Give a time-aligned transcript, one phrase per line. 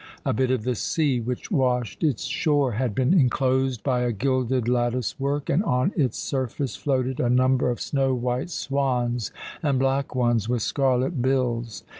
[0.25, 4.67] A bit of the sea which washed its shore had been enclosed by a gilded
[4.67, 10.49] latticework, and on its surface floated a number of snow white swans and black ones
[10.49, 11.83] with scarlet bills.